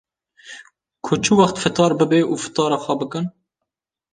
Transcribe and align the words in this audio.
ku 1.05 1.13
çi 1.23 1.31
wextê 1.39 1.59
fitar 1.63 1.91
bibe 1.99 2.19
û 2.31 2.33
fitara 2.43 2.77
xwe 2.83 2.95
bikin. 3.01 3.25